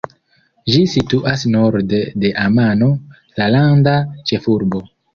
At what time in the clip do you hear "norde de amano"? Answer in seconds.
1.57-2.91